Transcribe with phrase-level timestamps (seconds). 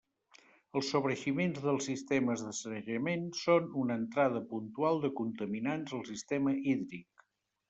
[0.79, 7.27] Els sobreeiximents dels sistemes de sanejament són una entrada puntual de contaminants al sistema hídric.